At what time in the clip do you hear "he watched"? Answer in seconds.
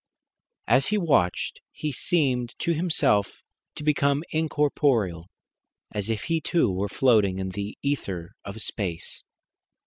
0.87-1.59